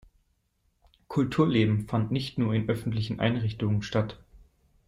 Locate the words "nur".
2.39-2.55